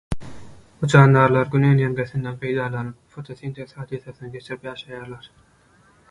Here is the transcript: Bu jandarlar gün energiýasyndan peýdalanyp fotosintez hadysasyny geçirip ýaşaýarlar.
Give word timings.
Bu 0.83 0.87
jandarlar 0.93 1.49
gün 1.55 1.65
energiýasyndan 1.67 2.39
peýdalanyp 2.45 3.11
fotosintez 3.17 3.67
hadysasyny 3.81 4.33
geçirip 4.37 4.65
ýaşaýarlar. 4.69 5.29